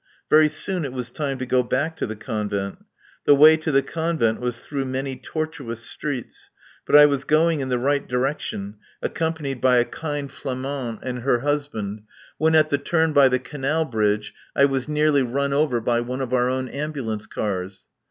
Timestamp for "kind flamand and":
9.85-11.19